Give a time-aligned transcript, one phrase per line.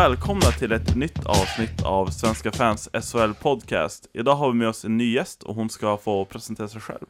[0.00, 4.06] välkomna till ett nytt avsnitt av Svenska fans SHL Podcast.
[4.12, 7.06] Idag har vi med oss en ny gäst och hon ska få presentera sig själv.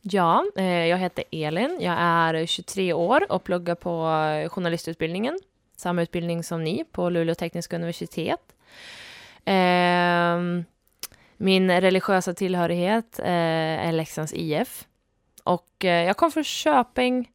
[0.00, 1.78] Ja, eh, jag heter Elin.
[1.80, 4.08] Jag är 23 år och pluggar på
[4.50, 5.38] journalistutbildningen.
[5.76, 8.40] Samma utbildning som ni på Luleå tekniska universitet.
[9.44, 10.38] Eh,
[11.36, 14.84] min religiösa tillhörighet eh, är Leksands IF.
[15.44, 17.30] Och jag kom från Köping,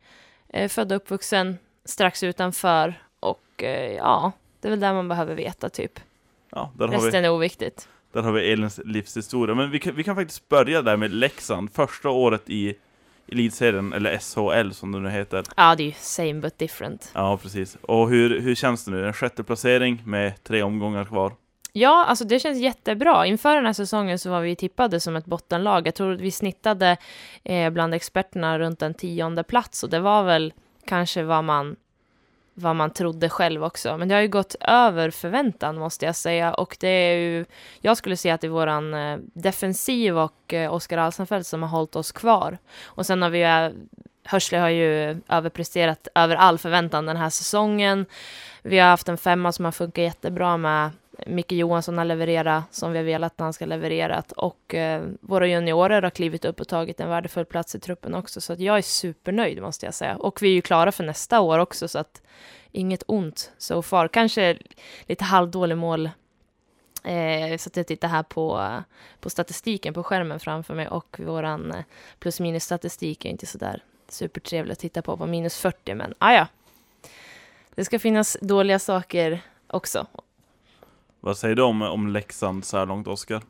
[0.69, 3.03] född och uppvuxen strax utanför.
[3.19, 3.63] Och
[3.97, 5.99] ja, det är väl det man behöver veta typ.
[6.51, 7.87] Ja, där Resten vi, är oviktigt.
[8.13, 9.55] där har vi Elins livshistoria.
[9.55, 12.75] Men vi kan, vi kan faktiskt börja där med Leksand, första året i
[13.31, 15.43] elitserien, eller SHL som det nu heter.
[15.57, 17.11] Ja, det är ju same but different.
[17.13, 17.77] Ja, precis.
[17.81, 19.07] Och hur, hur känns det nu?
[19.07, 21.33] En sjätte placering med tre omgångar kvar.
[21.73, 23.25] Ja, alltså det känns jättebra.
[23.25, 25.87] Inför den här säsongen så var vi tippade som ett bottenlag.
[25.87, 26.97] Jag tror att vi snittade
[27.43, 30.53] eh, bland experterna runt en tionde plats och det var väl
[30.85, 31.75] kanske vad man,
[32.59, 33.97] vad man trodde själv också.
[33.97, 37.45] Men det har ju gått över förväntan måste jag säga och det är ju,
[37.81, 41.69] jag skulle säga att det är våran eh, defensiv och eh, Oskar Alsenfelt som har
[41.69, 42.57] hållit oss kvar.
[42.83, 43.71] Och sen har vi ju, eh,
[44.23, 48.05] Hörsle har ju överpresterat över all förväntan den här säsongen.
[48.61, 50.89] Vi har haft en femma som har funkat jättebra med
[51.27, 55.47] Micke Johansson har levererat som vi har velat att han ska levererat och eh, våra
[55.47, 58.41] juniorer har klivit upp och tagit en värdefull plats i truppen också.
[58.41, 60.15] Så att jag är supernöjd måste jag säga.
[60.15, 62.21] Och vi är ju klara för nästa år också så att
[62.71, 64.07] inget ont so far.
[64.07, 64.57] Kanske
[65.07, 66.09] lite halvdålig mål
[67.03, 68.73] Eh, så att jag tittar här på,
[69.19, 70.87] på statistiken på skärmen framför mig.
[70.87, 71.83] Och våran eh,
[72.19, 75.17] plus minus statistik är inte så där supertrevlig att titta på.
[75.17, 76.47] På minus 40 men ah, ja.
[77.75, 80.07] Det ska finnas dåliga saker också.
[81.21, 83.41] Vad säger du om, om Leksand så här långt, Oskar?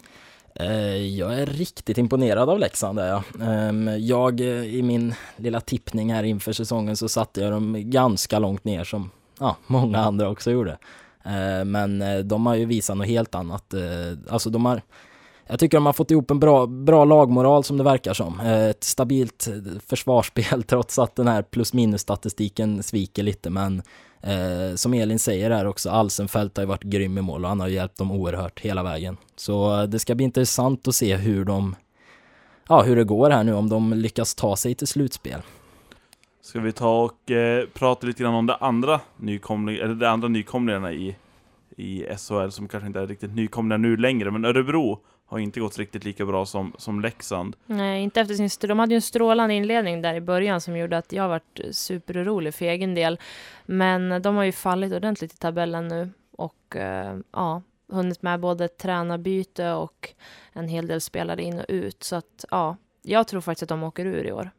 [0.55, 2.99] Eh, jag är riktigt imponerad av Leksand.
[2.99, 3.23] Är jag.
[3.41, 8.39] Ehm, jag, eh, i min lilla tippning här inför säsongen så satte jag dem ganska
[8.39, 9.09] långt ner som
[9.39, 10.77] ja, många andra också gjorde.
[11.23, 13.73] Eh, men de har ju visat något helt annat.
[14.29, 14.81] Alltså de har,
[15.47, 18.39] jag tycker de har fått ihop en bra, bra lagmoral som det verkar som.
[18.39, 19.47] Ett stabilt
[19.87, 23.81] försvarsspel trots att den här plus minus statistiken sviker lite men
[24.21, 27.59] Eh, som Elin säger här också, Alsenfelt har ju varit grym i mål och han
[27.59, 29.17] har hjälpt dem oerhört hela vägen.
[29.35, 31.75] Så eh, det ska bli intressant att se hur de,
[32.67, 35.41] ja hur det går här nu, om de lyckas ta sig till slutspel.
[36.41, 40.27] Ska vi ta och eh, prata lite grann om det andra nykomling, eller de andra
[40.27, 41.15] nykomlingarna i,
[41.77, 45.77] i SHL som kanske inte är riktigt nykomlingar nu längre, men Örebro har inte gått
[45.77, 47.55] riktigt lika bra som, som Leksand.
[47.65, 48.49] Nej, inte efter sin...
[48.69, 52.53] De hade ju en strålande inledning där i början som gjorde att jag varit superorolig
[52.53, 53.19] för egen del.
[53.65, 58.67] Men de har ju fallit ordentligt i tabellen nu och eh, ja, hunnit med både
[58.67, 60.13] tränarbyte och
[60.53, 62.03] en hel del spelare in och ut.
[62.03, 64.51] Så att ja, jag tror faktiskt att de åker ur i år.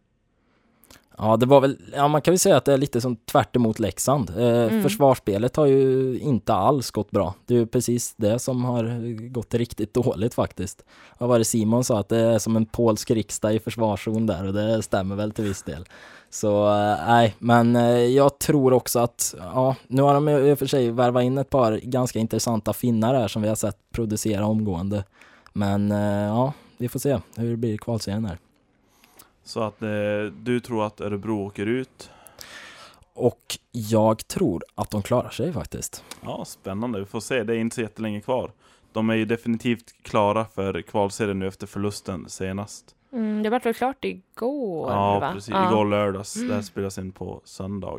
[1.22, 3.56] Ja, det var väl, ja man kan väl säga att det är lite som tvärt
[3.56, 4.30] emot Leksand.
[4.30, 4.82] Eh, Mm.
[4.82, 7.34] Försvarsspelet har ju inte alls gått bra.
[7.46, 10.84] Det är ju precis det som har gått riktigt dåligt faktiskt.
[11.18, 14.46] Vad var det Simon sa, att det är som en polsk riksdag i försvarszon där
[14.46, 15.84] och det stämmer väl till viss del.
[16.30, 20.58] Så eh, nej, men eh, jag tror också att, ja, nu har de i och
[20.58, 24.46] för sig värvat in ett par ganska intressanta finnar här som vi har sett producera
[24.46, 25.04] omgående.
[25.52, 28.38] Men eh, ja, vi får se hur det blir i kvalserien här.
[29.44, 29.88] Så att eh,
[30.42, 32.10] du tror att Örebro åker ut.
[33.14, 36.04] Och jag tror att de klarar sig faktiskt.
[36.20, 36.98] Ja, spännande.
[37.00, 37.42] Vi får se.
[37.44, 38.52] Det är inte så jättelänge kvar.
[38.92, 42.94] De är ju definitivt klara för kvalserien nu efter förlusten senast.
[43.12, 44.90] Mm, det vart väl klart igår?
[44.90, 45.32] Ja, va?
[45.32, 45.50] precis.
[45.50, 45.70] Ja.
[45.70, 46.34] Igår lördags.
[46.34, 46.62] Det här Mm.
[46.62, 47.98] spelas in på söndag.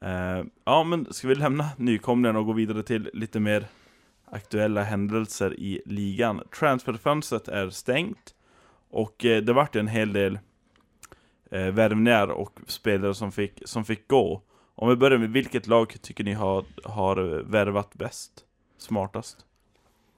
[0.00, 3.66] Eh, ja, men ska vi lämna nykomlingarna och gå vidare till lite mer
[4.30, 6.40] aktuella händelser i ligan?
[6.58, 8.34] Transferfönstret är stängt
[8.92, 10.38] och eh, det vart en hel del
[11.50, 14.42] eh, värvningar och spelare som fick, som fick gå.
[14.74, 17.16] Om vi börjar med vilket lag tycker ni har, har
[17.50, 18.32] värvat bäst?
[18.78, 19.36] Smartast?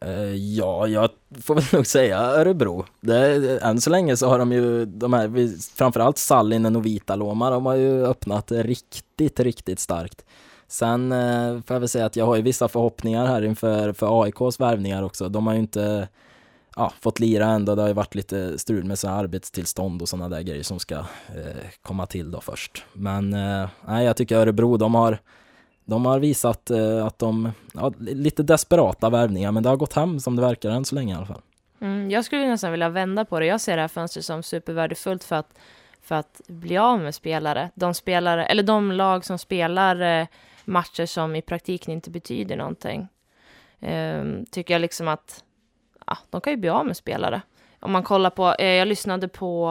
[0.00, 1.10] Eh, ja, jag
[1.42, 2.84] får väl nog säga Örebro.
[3.00, 7.66] Det, än så länge så har de ju, de här, framförallt Sallinen och Vitaloma, de
[7.66, 10.24] har ju öppnat riktigt, riktigt starkt.
[10.68, 14.22] Sen eh, får jag väl säga att jag har ju vissa förhoppningar här inför för
[14.22, 15.28] AIKs värvningar också.
[15.28, 16.08] De har ju inte
[16.76, 17.74] ja, fått lira ändå.
[17.74, 20.94] Det har ju varit lite strul med sina arbetstillstånd och sådana där grejer som ska
[20.94, 22.84] eh, komma till då först.
[22.92, 25.18] Men eh, nej, jag tycker Örebro, de har
[25.84, 30.20] de har visat eh, att de, ja, lite desperata värvningar, men det har gått hem
[30.20, 31.42] som det verkar än så länge i alla fall.
[31.80, 33.46] Mm, jag skulle nästan vilja vända på det.
[33.46, 35.58] Jag ser det här fönstret som supervärdefullt för att,
[36.02, 37.70] för att bli av med spelare.
[37.74, 40.26] De spelare, eller de lag som spelar eh,
[40.64, 43.08] matcher som i praktiken inte betyder någonting.
[43.80, 45.44] Ehm, tycker jag liksom att
[46.06, 47.42] ja, de kan ju bli av med spelare.
[47.80, 49.68] Om man kollar på, eh, jag lyssnade på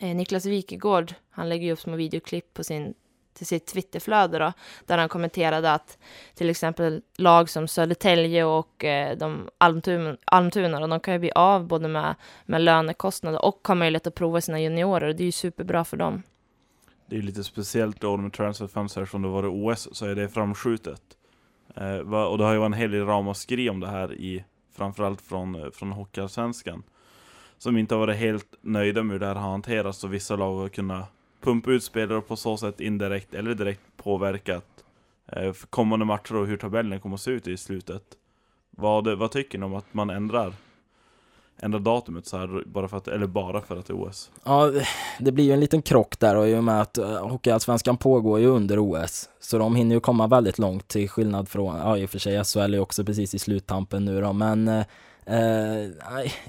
[0.00, 2.94] eh, eh Niklas Wikegård, han lägger ju upp små videoklipp på sin
[3.40, 4.52] till sitt Twitterflöde då,
[4.86, 5.98] där han kommenterade att
[6.34, 11.66] till exempel lag som Södertälje och eh, de Almtuna, Almtuna de kan ju bli av
[11.66, 12.14] både med,
[12.46, 15.12] med lönekostnader och ha möjlighet att prova sina juniorer.
[15.12, 16.22] Det är ju superbra för dem.
[17.06, 20.28] Det är lite speciellt då med transferfönster som det var i OS, så är det
[20.28, 21.02] framskjutet.
[21.76, 24.44] Eh, och det har ju varit en hel del ramaskri om det här i
[24.80, 26.82] framförallt från, eh, från Hockeyallsvenskan.
[27.58, 30.56] Som inte har varit helt nöjda med hur det här har hanterats och vissa lag
[30.56, 34.84] har kunnat pumpa ut spelare och på så sätt indirekt eller direkt påverkat
[35.26, 38.02] eh, kommande matcher och hur tabellen kommer att se ut i slutet.
[38.70, 40.54] Vad, vad tycker ni om att man ändrar
[41.62, 44.30] ändra datumet så här, bara för att, eller bara för att det är OS?
[44.44, 44.72] Ja,
[45.18, 48.40] det blir ju en liten krock där och i och med att eh, Hockeyallsvenskan pågår
[48.40, 49.28] ju under OS.
[49.40, 52.44] Så de hinner ju komma väldigt långt till skillnad från, ja i och för sig
[52.44, 54.84] SHL är ju också precis i sluttampen nu då, men eh,
[55.26, 55.90] eh,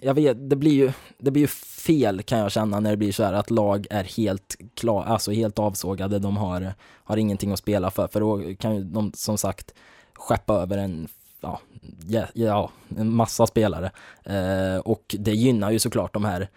[0.02, 3.12] jag vet, det blir ju, det blir ju fel kan jag känna när det blir
[3.12, 6.74] så här att lag är helt klar, alltså helt avsågade, de har,
[7.04, 9.74] har ingenting att spela för, för då kan ju de som sagt
[10.14, 11.08] skeppa över en
[11.42, 11.60] ja,
[12.08, 13.92] ja, ja, en massa spelare.
[14.24, 16.50] Eh, och det gynnar ju såklart de här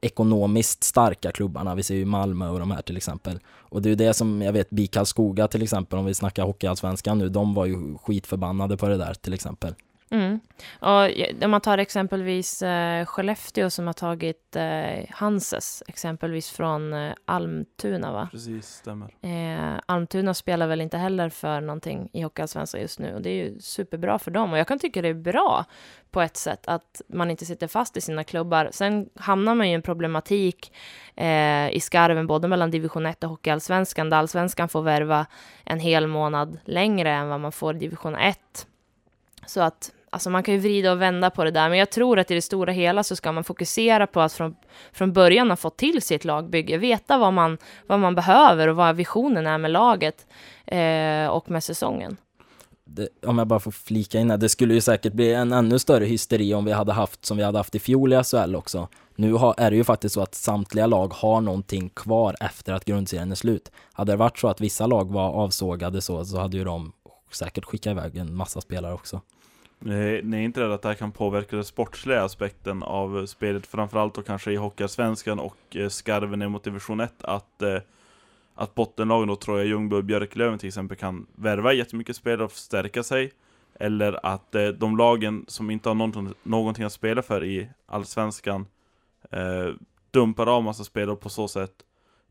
[0.00, 1.74] ekonomiskt starka klubbarna.
[1.74, 3.40] Vi ser ju Malmö och de här till exempel.
[3.46, 6.44] Och det är ju det som jag vet BIK Karlskoga till exempel, om vi snackar
[6.44, 9.74] Hockeyallsvenskan nu, de var ju skitförbannade på det där till exempel.
[10.10, 10.40] Mm.
[10.80, 17.12] Och om man tar exempelvis eh, Skellefteå som har tagit eh, Hanses, exempelvis från eh,
[17.24, 18.28] Almtuna va?
[18.32, 19.14] Precis, stämmer.
[19.20, 23.44] Eh, Almtuna spelar väl inte heller för någonting i Hockeyallsvenskan just nu och det är
[23.44, 25.64] ju superbra för dem och jag kan tycka det är bra
[26.10, 28.68] på ett sätt att man inte sitter fast i sina klubbar.
[28.72, 30.72] Sen hamnar man ju i en problematik
[31.16, 35.26] eh, i skarven både mellan division 1 och Hockeyallsvenskan där allsvenskan får värva
[35.64, 38.66] en hel månad längre än vad man får i division 1
[39.46, 42.18] så att alltså man kan ju vrida och vända på det där, men jag tror
[42.18, 44.56] att i det stora hela så ska man fokusera på att från,
[44.92, 48.96] från början ha fått till sitt lagbygge, veta vad man, vad man behöver och vad
[48.96, 50.26] visionen är med laget
[50.66, 52.16] eh, och med säsongen.
[52.86, 55.78] Det, om jag bara får flika in här, det skulle ju säkert bli en ännu
[55.78, 58.88] större hysteri om vi hade haft som vi hade haft i fjol i SHL också.
[59.16, 62.84] Nu har, är det ju faktiskt så att samtliga lag har någonting kvar efter att
[62.84, 63.70] grundserien är slut.
[63.92, 66.92] Hade det varit så att vissa lag var avsågade så, så hade ju de
[67.32, 69.20] säkert skickat iväg en massa spelare också.
[69.84, 73.24] Eh, ni är inte rädda att det här kan påverka den sportsliga aspekten av eh,
[73.24, 77.62] spelet, framförallt då kanske i Hockeyallsvenskan och eh, skarven ner mot division 1, att,
[78.54, 83.02] att bottenlagen då, Troja Ljungby och Björklöven till exempel, kan värva jättemycket spelare och förstärka
[83.02, 83.32] sig,
[83.74, 88.66] eller att de lagen som inte har någonting, någonting att spela för i Allsvenskan
[89.30, 89.74] eh,
[90.10, 91.72] dumpar av massa spelare på så sätt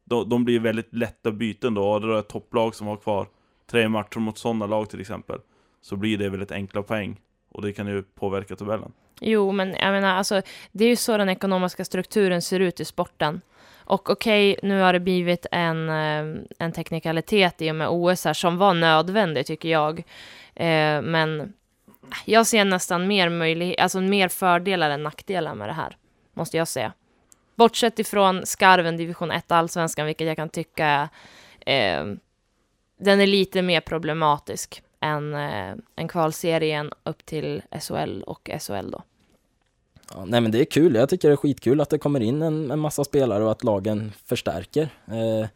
[0.03, 3.27] de, de blir väldigt lätta byten då, och det är ett topplag som har kvar
[3.67, 5.39] tre matcher mot sådana lag till exempel,
[5.81, 7.19] så blir det väldigt enkla poäng.
[7.53, 8.91] Och det kan ju påverka tabellen.
[9.19, 10.41] Jo, men jag menar, alltså,
[10.71, 13.41] det är ju så den ekonomiska strukturen ser ut i sporten.
[13.85, 18.25] Och okej, okay, nu har det blivit en, eh, en teknikalitet i och med OS
[18.25, 19.99] här som var nödvändig, tycker jag.
[20.55, 21.53] Eh, men
[22.25, 25.97] jag ser nästan mer, möjlighet, alltså mer fördelar än nackdelar med det här,
[26.33, 26.93] måste jag säga.
[27.55, 31.09] Bortsett ifrån skarven division 1 allsvenskan, vilket jag kan tycka
[31.65, 32.05] är, eh,
[32.99, 39.03] den är lite mer problematisk än, eh, än kvalserien upp till SHL och SHL då.
[40.13, 42.41] Ja, nej men det är kul, jag tycker det är skitkul att det kommer in
[42.41, 44.89] en, en massa spelare och att lagen förstärker.
[45.07, 45.47] Eh,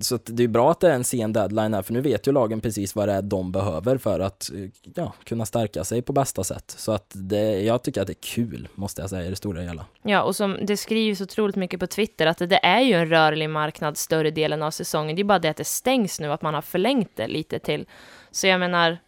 [0.00, 2.32] så det är bra att det är en sen deadline här, för nu vet ju
[2.32, 4.50] lagen precis vad det är de behöver för att
[4.94, 6.74] ja, kunna stärka sig på bästa sätt.
[6.78, 9.62] Så att det, jag tycker att det är kul, måste jag säga, i det stora
[9.62, 9.86] hela.
[10.02, 13.50] Ja, och som det skrivs otroligt mycket på Twitter, att det är ju en rörlig
[13.50, 15.16] marknad större delen av säsongen.
[15.16, 17.86] Det är bara det att det stängs nu, att man har förlängt det lite till.
[18.36, 18.98] Så jag menar,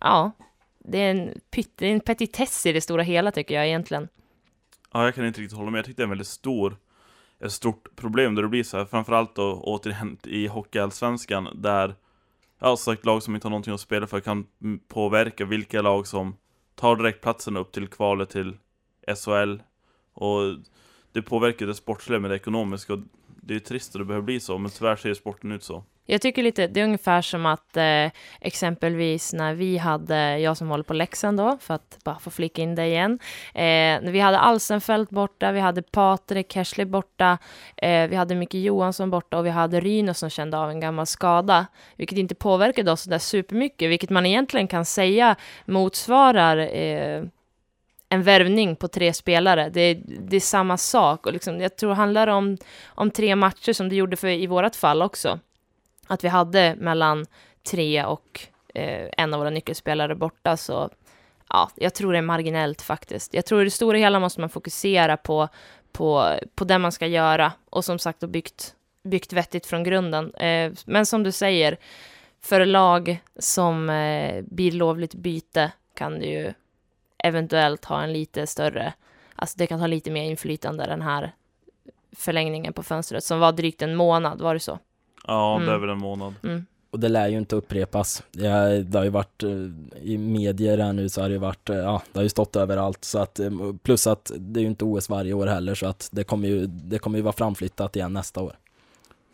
[0.00, 0.32] ja,
[0.78, 4.08] det är en, pytt, en petitess i det stora hela tycker jag egentligen.
[4.92, 5.78] Ja, jag kan inte riktigt hålla med.
[5.78, 6.76] Jag tycker det är en väldigt stor
[7.40, 11.94] ett stort problem där det blir så här, framförallt då återigen i Hockeyallsvenskan där
[12.58, 14.46] ja, sagt lag som inte har någonting att spela för kan
[14.88, 16.36] påverka vilka lag som
[16.74, 18.56] tar direktplatsen upp till kvalet till
[19.16, 19.56] SHL
[20.12, 20.40] och
[21.12, 24.40] det påverkar det sportsliga med det ekonomiska och det är trist att det behöver bli
[24.40, 25.84] så, men tyvärr ser sporten ut så.
[26.06, 30.68] Jag tycker lite, det är ungefär som att eh, exempelvis när vi hade, jag som
[30.68, 33.18] håller på Leksand då, för att bara få flika in det igen,
[33.54, 33.62] eh,
[34.02, 37.38] när vi hade Alsenfelt borta, vi hade Patrik Kersley borta,
[37.76, 41.06] eh, vi hade Micke Johansson borta och vi hade Ryno som kände av en gammal
[41.06, 41.66] skada,
[41.96, 47.22] vilket inte påverkade oss sådär supermycket, vilket man egentligen kan säga motsvarar eh,
[48.08, 49.70] en värvning på tre spelare.
[49.70, 53.72] Det, det är samma sak och liksom, jag tror det handlar om, om tre matcher
[53.72, 55.38] som det gjorde för, i vårt fall också
[56.12, 57.26] att vi hade mellan
[57.70, 58.40] tre och
[58.74, 60.90] eh, en av våra nyckelspelare borta, så
[61.48, 63.34] ja, jag tror det är marginellt faktiskt.
[63.34, 65.48] Jag tror i det stora hela måste man fokusera på,
[65.92, 70.34] på, på det man ska göra och som sagt och byggt byggt vettigt från grunden.
[70.34, 71.76] Eh, men som du säger,
[72.40, 76.52] för lag som eh, blir lovligt byte kan det ju
[77.18, 78.92] eventuellt ha en lite större,
[79.36, 81.32] alltså det kan ha lite mer inflytande den här
[82.16, 84.78] förlängningen på fönstret som var drygt en månad, var det så?
[85.26, 85.80] Ja, det är Mm.
[85.80, 86.34] väl en månad.
[86.42, 86.66] Mm.
[86.90, 88.22] Och det lär ju inte upprepas.
[88.32, 89.50] Det, det har ju varit eh,
[90.02, 92.56] i medier här nu så har det ju varit, eh, ja, det har ju stått
[92.56, 93.50] överallt så att, eh,
[93.82, 96.66] plus att det är ju inte OS varje år heller så att det kommer ju,
[96.66, 98.52] det kommer ju vara framflyttat igen nästa år.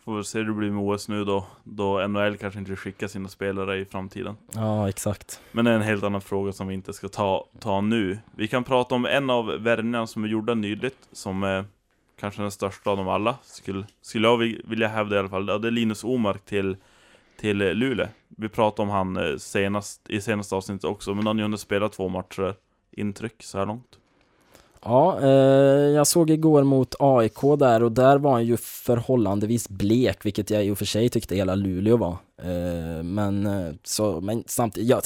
[0.05, 3.07] Får vi se hur det blir med OS nu då, då NHL kanske inte skickar
[3.07, 4.35] sina spelare i framtiden.
[4.55, 5.39] Ja, exakt.
[5.51, 8.19] Men det är en helt annan fråga som vi inte ska ta, ta nu.
[8.35, 11.63] Vi kan prata om en av värvningarna som är gjorda nyligt, som
[12.19, 15.47] kanske den största av dem alla, skulle, skulle jag vilja hävda i alla fall.
[15.47, 16.77] Ja, Det är Linus Omark till,
[17.39, 18.07] till eh, Luleå.
[18.27, 21.59] Vi pratade om han eh, senast, i senaste avsnittet också, men han har ju hunnit
[21.59, 22.47] spela två matcher.
[22.47, 22.53] Eh,
[22.91, 23.97] intryck så här långt.
[24.83, 25.29] Ja, eh,
[25.89, 30.65] jag såg igår mot AIK där och där var han ju förhållandevis blek, vilket jag
[30.65, 32.17] i och för sig tyckte hela Luleå var.
[32.41, 33.49] Eh, men,
[33.83, 35.01] så, men samtidigt, ja,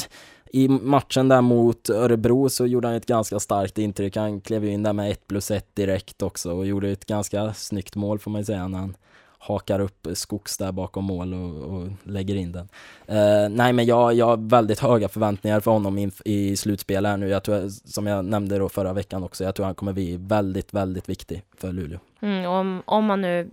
[0.55, 4.15] i matchen där mot Örebro så gjorde han ett ganska starkt intryck.
[4.15, 7.53] Han klev ju in där med 1 plus 1 direkt också och gjorde ett ganska
[7.53, 8.95] snyggt mål får man ju säga när han
[9.37, 12.69] hakar upp Skogs där bakom mål och, och lägger in den.
[13.09, 17.17] Uh, nej men jag, jag har väldigt höga förväntningar för honom in, i slutspel här
[17.17, 17.29] nu.
[17.29, 20.73] Jag tror, som jag nämnde då förra veckan också, jag tror han kommer bli väldigt,
[20.73, 21.99] väldigt viktig för Luleå.
[22.21, 23.49] Mm, om, om man nu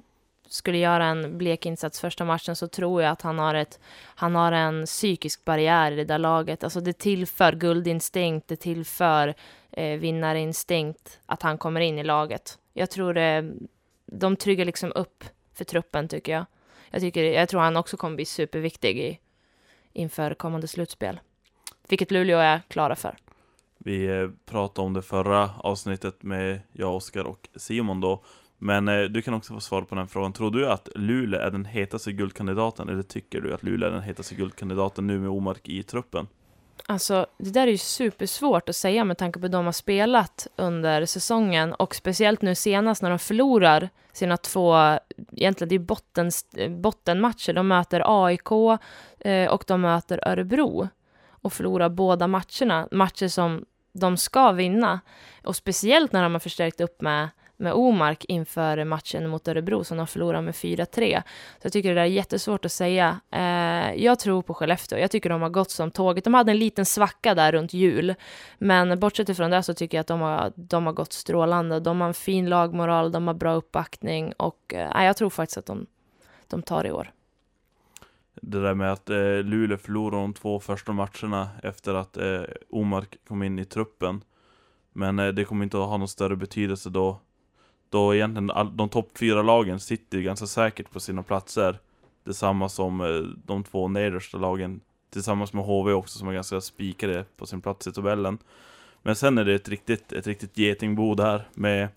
[0.52, 4.34] skulle göra en blek insats första matchen så tror jag att han har, ett, han
[4.34, 6.64] har en psykisk barriär i det där laget.
[6.64, 9.34] Alltså det tillför guldinstinkt, det tillför
[9.70, 12.58] eh, vinnarinstinkt att han kommer in i laget.
[12.72, 13.52] Jag tror det,
[14.06, 16.46] de tryggar liksom upp för truppen tycker jag.
[16.90, 19.18] Jag, tycker, jag tror han också kommer bli superviktig i,
[19.92, 21.20] inför kommande slutspel.
[21.88, 23.16] Vilket Luleå är klara för.
[23.78, 28.22] Vi eh, pratade om det förra avsnittet med jag, Oskar och Simon då.
[28.62, 30.32] Men eh, du kan också få svar på den frågan.
[30.32, 32.88] Tror du att Luleå är den hetaste guldkandidaten?
[32.88, 36.26] Eller tycker du att Luleå är den hetaste guldkandidaten nu med Omark i truppen?
[36.86, 40.46] Alltså, det där är ju supersvårt att säga med tanke på hur de har spelat
[40.56, 44.76] under säsongen och speciellt nu senast när de förlorar sina två,
[45.32, 46.30] egentligen det är botten,
[46.80, 47.52] bottenmatcher.
[47.52, 48.50] De möter AIK
[49.20, 50.88] eh, och de möter Örebro
[51.30, 52.88] och förlorar båda matcherna.
[52.90, 55.00] Matcher som de ska vinna
[55.44, 57.28] och speciellt när de har förstärkt upp med
[57.60, 61.22] med Omark inför matchen mot Örebro som de förlorar med 4-3.
[61.58, 63.20] Så jag tycker det där är jättesvårt att säga.
[63.30, 64.98] Eh, jag tror på Skellefteå.
[64.98, 66.24] Jag tycker de har gått som tåget.
[66.24, 68.14] De hade en liten svacka där runt jul.
[68.58, 71.80] Men bortsett ifrån det så tycker jag att de har, de har gått strålande.
[71.80, 75.66] De har en fin lagmoral, de har bra uppbackning och eh, jag tror faktiskt att
[75.66, 75.86] de,
[76.48, 77.12] de tar det i år.
[78.42, 83.16] Det där med att eh, Luleå förlorade de två första matcherna efter att eh, Omark
[83.28, 84.24] kom in i truppen.
[84.92, 87.20] Men eh, det kommer inte att ha någon större betydelse då.
[87.90, 91.78] Då egentligen all, de topp fyra lagen sitter ju ganska säkert på sina platser.
[92.24, 93.06] Detsamma som eh,
[93.46, 94.80] de två nedersta lagen.
[95.10, 98.38] Tillsammans med HV också som är ganska spikade på sin plats i tabellen.
[99.02, 101.88] Men sen är det ett riktigt, ett riktigt getingbo där med,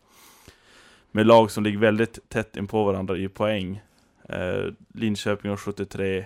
[1.11, 3.81] med lag som ligger väldigt tätt in på varandra i poäng.
[4.29, 6.25] Eh, Linköping har 73,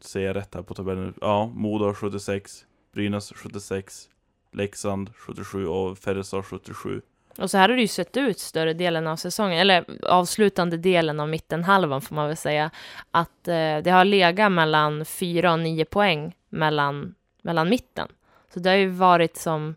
[0.00, 1.14] ser jag rätt här på tabellen?
[1.20, 4.08] Ja, Modo har 76, Brynäs 76,
[4.52, 7.02] Leksand 77 och Färjestad 77.
[7.38, 11.20] Och så här har det ju sett ut större delen av säsongen, eller avslutande delen
[11.20, 12.70] av mittenhalvan får man väl säga,
[13.10, 18.08] att eh, det har legat mellan 4 och 9 poäng mellan, mellan mitten.
[18.54, 19.74] Så det har ju varit som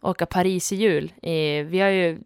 [0.00, 1.12] åka Paris i jul.
[1.22, 2.18] Eh, vi har ju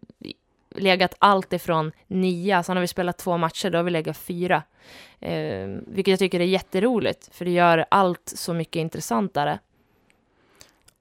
[0.75, 4.63] legat allt ifrån 9, sen har vi spelat två matcher, då har vi legat 4.
[5.19, 9.59] Eh, vilket jag tycker är jätteroligt, för det gör allt så mycket intressantare.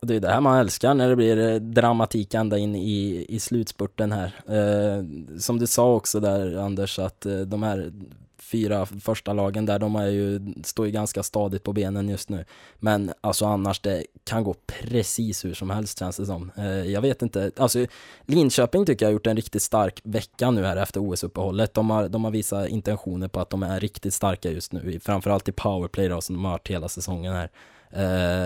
[0.00, 3.26] Och det är det här man älskar när det blir eh, dramatik ända in i,
[3.28, 4.34] i slutspurten här.
[4.46, 5.04] Eh,
[5.38, 7.92] som du sa också där Anders, att eh, de här
[8.38, 12.44] fyra första lagen där, de är ju, står ju ganska stadigt på benen just nu.
[12.78, 16.50] Men alltså annars, det kan gå precis hur som helst känns det som.
[16.56, 17.86] Eh, jag vet inte, alltså
[18.26, 21.74] Linköping tycker jag har gjort en riktigt stark vecka nu här efter OS-uppehållet.
[21.74, 25.48] De har, de har visat intentioner på att de är riktigt starka just nu, framförallt
[25.48, 27.50] i powerplay då, som de har varit hela säsongen här.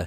[0.00, 0.06] Eh,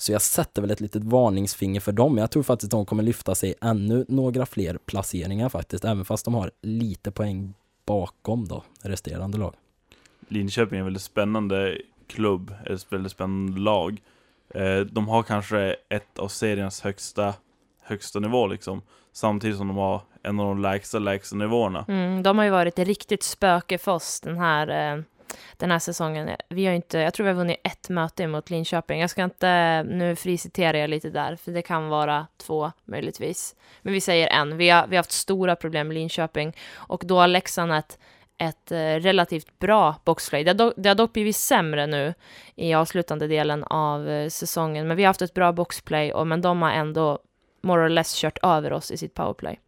[0.00, 2.18] så jag sätter väl ett litet varningsfinger för dem.
[2.18, 6.24] Jag tror faktiskt att de kommer lyfta sig ännu några fler placeringar faktiskt, även fast
[6.24, 7.54] de har lite poäng
[7.86, 9.54] bakom då, resterande lag.
[10.28, 14.02] Linköping är en väldigt spännande klubb, ett väldigt spännande lag.
[14.54, 17.34] Eh, de har kanske ett av seriens högsta,
[17.82, 18.82] högsta nivå liksom.
[19.12, 21.84] Samtidigt som de har en av de lägsta, lägsta nivåerna.
[21.88, 25.02] Mm, de har ju varit ett riktigt spöke för oss den här, eh,
[25.56, 26.30] den här säsongen.
[26.48, 29.00] Vi har inte, jag tror vi har vunnit ett möte mot Linköping.
[29.00, 33.56] Jag ska inte, nu friciterar jag lite där, för det kan vara två möjligtvis.
[33.82, 34.56] Men vi säger en.
[34.56, 37.98] Vi har, vi har haft stora problem med Linköping och då har Leksand ett,
[38.38, 40.44] ett eh, relativt bra boxplay.
[40.44, 42.14] Det har, dock, det har dock blivit sämre nu
[42.54, 46.40] i avslutande delen av eh, säsongen, men vi har haft ett bra boxplay, och, men
[46.40, 47.18] de har ändå
[47.62, 49.60] more or less kört över oss i sitt powerplay.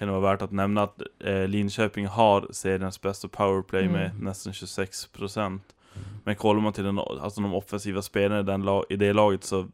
[0.00, 3.92] Kan det vara värt att nämna att eh, Linköping har seriens bästa powerplay Mm.
[3.92, 5.60] med nästan 26%
[6.24, 9.66] Men kollar man till den, alltså de offensiva spelarna i, den i det laget så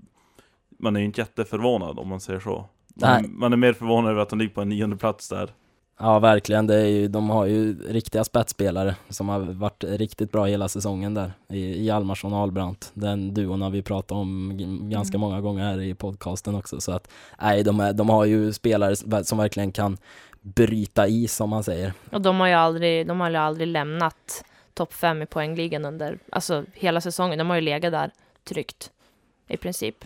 [0.79, 2.69] Man är ju inte jätteförvånad om man säger så.
[2.95, 5.51] Man, man är mer förvånad över att de ligger på en nionde plats där
[5.99, 6.67] Ja, verkligen.
[6.67, 11.15] Det är ju, de har ju riktiga spetsspelare som har varit riktigt bra hela säsongen
[11.15, 11.33] där.
[11.49, 12.91] I Hjalmarsson och Albrandt.
[12.95, 14.53] Den duon har vi pratat om
[14.91, 15.21] ganska Mm.
[15.29, 16.81] många gånger här i podcasten också.
[16.81, 17.09] Så att,
[17.43, 19.97] nej, de, är, de har ju spelare som verkligen kan
[20.41, 21.93] bryta is, som man säger.
[22.13, 26.19] Och de har ju aldrig, de har ju aldrig lämnat topp fem i poängligan under,
[26.33, 27.39] alltså hela säsongen.
[27.39, 28.11] De har ju legat där
[28.49, 28.91] tryggt,
[29.49, 30.05] i princip.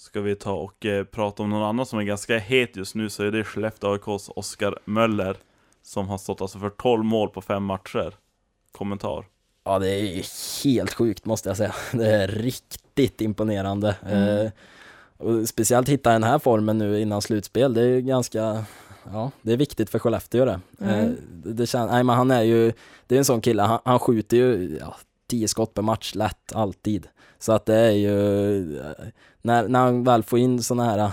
[0.00, 3.10] Ska vi ta och eh, prata om någon annan som är ganska het just nu
[3.10, 5.36] så är det Skellefteå AIKs Oskar Möller
[5.82, 8.14] Som har stått alltså för 12 mål på fem matcher
[8.72, 9.24] Kommentar
[9.64, 10.24] Ja, det är
[10.64, 11.74] helt sjukt måste jag säga.
[11.92, 13.96] Det är riktigt imponerande.
[14.06, 14.46] Mm.
[14.46, 14.52] Eh,
[15.16, 18.64] och speciellt hitta den här formen nu innan slutspel, det är ju ganska,
[19.12, 20.60] ja, det är viktigt för Skellefteå det.
[20.80, 20.94] Mm.
[20.94, 22.72] Eh, det, det kän, nej men han är ju,
[23.06, 26.52] det är en sån kille, han, han skjuter ju ja, 10 skott per match lätt,
[26.52, 27.08] alltid.
[27.40, 28.12] Så att det är ju,
[29.42, 31.10] när, när han väl får in såna här,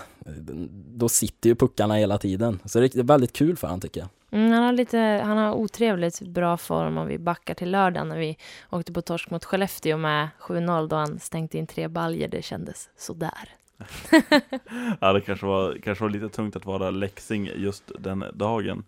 [0.95, 2.59] då sitter ju puckarna hela tiden.
[2.65, 4.09] Så det är väldigt kul för han tycker jag.
[4.31, 8.17] Mm, han, har lite, han har otrevligt bra form om vi backar till lördagen när
[8.17, 8.37] vi
[8.69, 12.27] åkte på torsk mot Skellefteå med 7-0 då han stängt in tre baljer.
[12.27, 13.49] Det kändes sådär.
[15.01, 18.83] Ja det kanske var, kanske var lite tungt att vara läxing just den dagen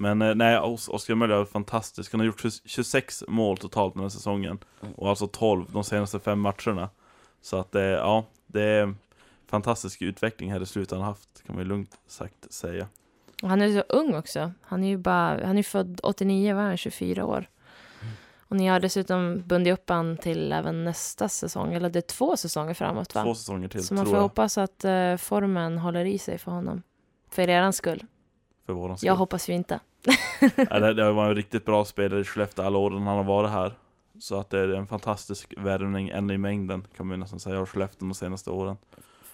[0.00, 4.02] Men eh, nej, Os- Oskar Möller är fantastisk Han har gjort 26 mål totalt den
[4.02, 4.58] här säsongen
[4.96, 6.88] Och alltså 12 de senaste fem matcherna
[7.40, 8.94] Så att eh, ja, det är
[9.46, 12.86] fantastisk utveckling här i slutet han har haft Kan man ju lugnt sagt säga
[13.42, 14.52] Och han är så ung också.
[14.62, 17.48] Han är ju bara, han är född 89, var han 24 år.
[18.50, 22.36] Och ni har dessutom bundit upp han till även nästa säsong, eller det är två
[22.36, 23.22] säsonger framåt va?
[23.22, 26.50] Två säsonger till Så man får jag hoppas att eh, formen håller i sig för
[26.50, 26.82] honom.
[27.30, 28.04] För er skull.
[28.68, 29.80] För våran skull Jag hoppas ju inte.
[30.70, 33.50] ja, det, det var en riktigt bra spelare i Skellefteå alla åren han har varit
[33.50, 33.72] här
[34.20, 37.60] Så att det är en fantastisk värvning, en i mängden kan man ju nästan säga
[37.60, 38.76] av Skellefteå de senaste åren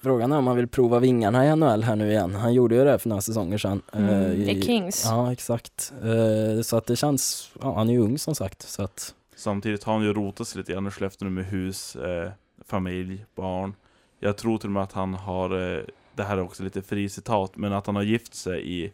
[0.02, 2.34] Frågan är om han vill prova vingarna i NHL här nu igen.
[2.34, 3.82] Han gjorde ju det för några säsonger sedan.
[3.92, 5.04] Mm, eh, I Kings.
[5.04, 5.92] Ja, exakt.
[6.02, 8.62] Eh, så att det känns, ja, han är ju ung som sagt.
[8.62, 11.96] Så att, Samtidigt har han ju rotat sig lite grann i Skellefteå nu med hus,
[11.96, 12.30] eh,
[12.66, 13.74] familj, barn.
[14.20, 15.82] Jag tror till och med att han har, eh,
[16.14, 18.92] det här är också lite fri citat, men att han har gift sig i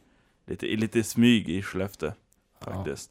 [0.50, 2.12] lite, lite smyg i Skellefteå.
[2.60, 3.10] Faktiskt.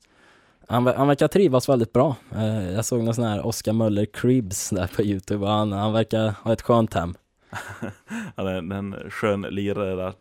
[0.67, 2.15] han, ver- han verkar trivas väldigt bra.
[2.36, 5.93] Eh, jag såg någon sån här Oscar Möller Cribs där på Youtube och han, han
[5.93, 7.13] verkar ha ett skönt hem.
[8.36, 10.13] Han är en, en skön lirare där.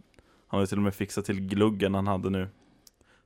[0.49, 2.49] Han har till och med fixat till gluggen han hade nu.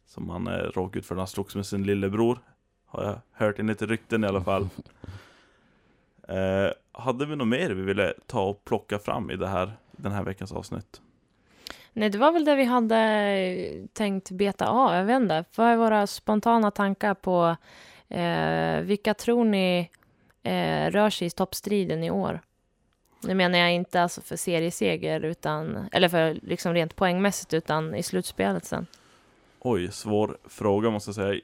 [0.06, 2.38] Som han eh, råkade ut för när han slogs med sin lillebror.
[2.86, 4.68] Har jag hört enligt rykten i alla fall.
[6.28, 10.12] Eh, hade vi något mer vi ville ta och plocka fram i det här, den
[10.12, 11.00] här veckans avsnitt?
[11.92, 14.94] Nej, det var väl det vi hade eh, tänkt beta av.
[14.94, 15.44] Jag vet inte.
[15.56, 17.56] Vad är våra spontana tankar på
[18.08, 19.90] eh, vilka tror ni
[20.42, 22.40] eh, rör sig i toppstriden i år?
[23.24, 28.02] Nu menar jag inte alltså för serieseger, utan, eller för liksom rent poängmässigt, utan i
[28.02, 28.86] slutspelet sen.
[29.60, 31.40] Oj, svår fråga måste jag säga.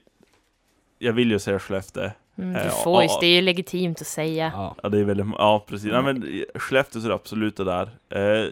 [0.98, 2.10] Jag vill ju säga Skellefteå.
[2.38, 3.18] Mm, Eh, du får ju, ja.
[3.20, 4.52] det är ju legitimt att säga.
[4.54, 4.76] Ja.
[4.82, 5.90] Ja, det är väldigt, ja precis.
[5.92, 7.90] Ja, men Skellefteå så är absolut det där.
[8.08, 8.50] Eh,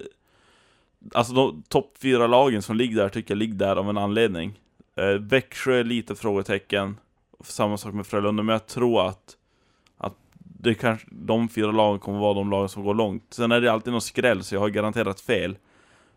[1.15, 4.61] alltså de topp fyra lagen som ligger där tycker jag ligger där av en anledning.
[4.97, 6.97] Eh, Växjö är lite frågetecken.
[7.45, 9.37] Samma sak med Frölunda, men jag tror att,
[9.99, 13.23] att det kanske, de fyra lagen kommer vara de lagen som går långt.
[13.31, 15.57] Sen är det alltid någon skräll, så jag har garanterat fel.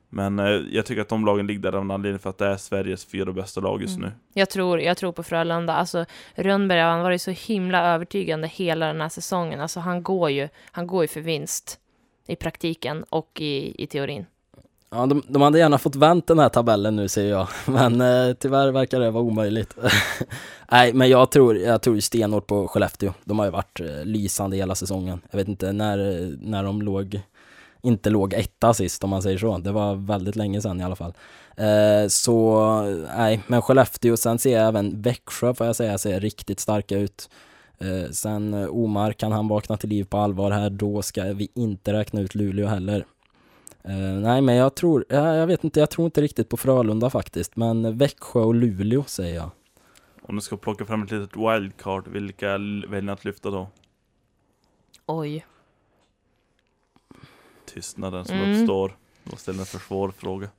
[0.09, 2.47] Men eh, jag tycker att de lagen ligger där av en anledning för att det
[2.47, 4.09] är Sveriges fyra bästa lag just Mm.
[4.09, 4.15] nu.
[4.33, 5.73] Jag tror, jag tror på Frölunda.
[5.73, 9.61] Alltså, Rönnberg han var ju så himla övertygande hela den här säsongen.
[9.61, 11.79] Alltså, han, går ju, han går ju för vinst
[12.27, 14.25] i praktiken och i, i teorin.
[14.91, 18.33] Ja, de, de hade gärna fått vänt den här tabellen nu säger jag, men eh,
[18.33, 19.75] tyvärr verkar det vara omöjligt.
[20.71, 23.13] Nej, men jag tror, jag tror stenhårt på Skellefteå.
[23.23, 25.21] De har ju varit eh, lysande hela säsongen.
[25.31, 27.21] Jag vet inte när, eh, när de låg,
[27.81, 29.57] inte låg etta sist om man säger så.
[29.57, 31.13] Det var väldigt länge sedan i alla fall.
[31.57, 32.81] Eh, så
[33.17, 37.29] nej, men Skellefteå, sen ser jag även Växjö får jag säga, ser riktigt starka ut.
[37.79, 41.49] Eh, sen eh, Omar, kan han vakna till liv på allvar här, då ska vi
[41.55, 43.05] inte räkna ut Luleå heller.
[43.83, 47.09] Eh, nej men jag tror, ja, jag vet inte, jag tror inte riktigt på Frölunda
[47.09, 49.49] faktiskt, men Växjö och Luleå säger jag.
[50.21, 53.67] Om du ska plocka fram ett litet wildcard, vilka väljer ni att lyfta då?
[55.05, 55.45] Oj.
[57.65, 58.51] tystnaden som Mm.
[58.61, 58.97] uppstår
[59.31, 60.49] och ställer en för svår fråga.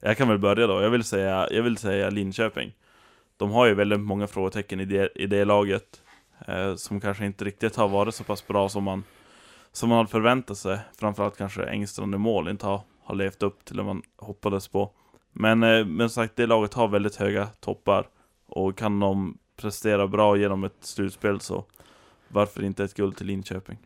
[0.00, 0.82] Jag kan väl börja då.
[0.82, 2.72] Jag vill säga, jag vill säga Linköping.
[3.36, 6.02] de har ju väldigt många frågetecken i det, i det laget.
[6.48, 9.04] Eh, som kanske inte riktigt har varit så pass bra som man,
[9.72, 10.78] som man hade förväntat sig.
[10.98, 14.90] Framförallt kanske Engstrand i mål inte har, har levt upp till det man hoppades på.
[15.32, 18.08] Men, eh, men som sagt, det laget har väldigt höga toppar.
[18.46, 21.64] Och kan de prestera bra genom ett slutspel så
[22.28, 23.78] varför inte ett guld till Linköping?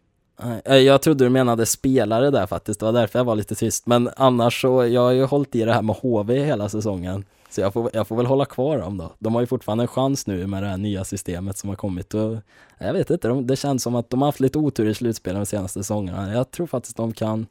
[0.65, 3.87] Eh, jag trodde du menade spelare där faktiskt, det var därför jag var lite tyst.
[3.87, 7.25] Men annars så, jag har ju hållit i det här med HV hela säsongen.
[7.49, 9.13] Så jag får, jag får väl hålla kvar dem då.
[9.19, 12.15] De har ju fortfarande en chans nu med det här nya systemet som har kommit
[12.15, 12.37] och
[12.79, 15.41] jag vet inte, de, det känns som att de har haft lite otur i slutspelet
[15.41, 16.33] de senaste säsongerna.
[16.33, 17.47] Jag tror faktiskt de kan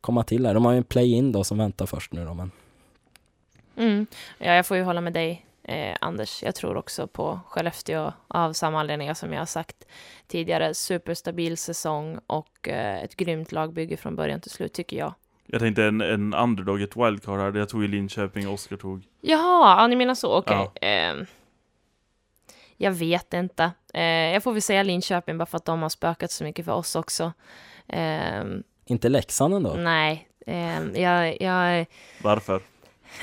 [0.00, 0.54] komma till här.
[0.54, 2.50] De har ju en play-in då som väntar först nu då men.
[3.76, 4.06] Mm.
[4.38, 6.42] Ja, jag får ju hålla med dig, eh, Anders.
[6.42, 9.86] Jag tror också på Skellefteå av samma anledningar som jag har sagt
[10.26, 10.74] tidigare.
[10.74, 15.14] Superstabil säsong och eh, ett grymt lagbygge från början till slut, tycker jag.
[15.46, 17.52] Jag tänkte en, en underdog, ett wildcard här.
[17.58, 19.02] Jag tog ju Linköping och Oskar tog.
[19.20, 20.70] Jaha, ja, ni menar så, okej.
[20.80, 21.26] Ehm,
[22.76, 23.70] jag vet inte.
[23.94, 26.72] Eh, jag får väl säga Linköping bara för att de har spökat så mycket för
[26.72, 27.32] oss också.
[27.88, 29.74] Ehm, Inte Leksand ändå?
[29.74, 30.28] nej,
[30.94, 31.86] jag, jag är
[32.22, 32.60] Varför?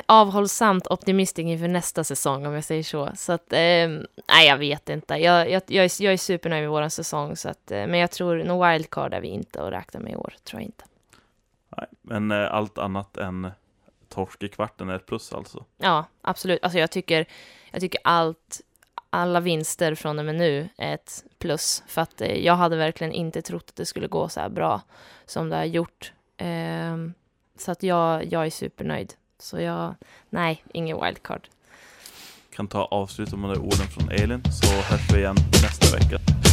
[0.05, 3.10] avhållsamt optimistisk inför nästa säsong om jag säger så.
[3.15, 5.13] Så att, ehm, nej jag vet inte.
[5.15, 8.12] Jag, jag, jag, är, jag är supernöjd med vår säsong, så att, eh, men jag
[8.12, 10.84] tror, no wildcard är vi inte att räkna med i år, tror jag inte.
[11.79, 13.51] Nej, men eh, allt annat än
[14.09, 15.65] torsk i kvarten är ett plus alltså.
[15.77, 16.63] Ja, absolut.
[16.63, 17.25] Alltså jag tycker,
[17.71, 18.61] jag tycker allt,
[19.09, 21.83] alla vinster från och med nu är ett plus.
[21.87, 24.81] För att eh, jag hade verkligen inte trott att det skulle gå så här bra
[25.25, 26.13] som det har gjort.
[26.37, 27.13] Ehm,
[27.57, 29.13] så att jag, jag är supernöjd.
[29.39, 29.95] Så jag,
[30.29, 31.47] nej, ingen wildcard.
[32.55, 36.48] Kan ta avsluta med de orden från Elin, så hörs vi igen nästa vecka.